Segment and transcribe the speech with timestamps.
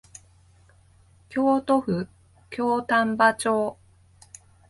[1.29, 2.07] 京都府
[2.49, 3.77] 京丹波町